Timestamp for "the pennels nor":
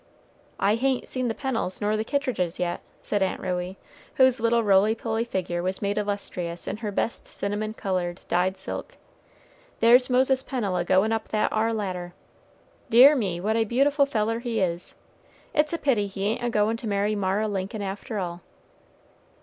1.27-1.95